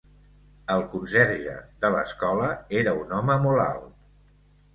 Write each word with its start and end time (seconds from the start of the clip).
El 0.75 0.79
conserge 0.93 1.53
de 1.83 1.91
l'escola 1.97 2.49
era 2.81 2.95
un 3.03 3.15
home 3.19 3.37
molt 3.45 3.65
alt 3.69 3.87